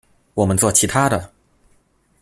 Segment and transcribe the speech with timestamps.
[0.33, 1.31] 我們做其他的